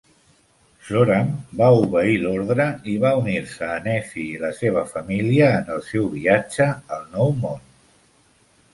Zoram 0.85 1.27
va 1.59 1.67
obeir 1.81 2.15
l'ordre 2.23 2.67
i 2.95 2.97
va 3.05 3.13
unir-se 3.21 3.69
a 3.75 3.77
Nefi 3.85 4.27
i 4.33 4.43
la 4.47 4.53
seva 4.63 4.87
família 4.97 5.53
en 5.63 5.73
el 5.79 5.87
seu 5.93 6.13
viatge 6.19 6.73
al 6.99 7.09
Nou 7.17 7.35
Món. 7.47 7.67